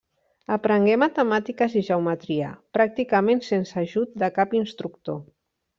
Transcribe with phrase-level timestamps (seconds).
[0.53, 5.27] Aprengué matemàtiques i geometria, pràcticament sense ajut de cap instructor.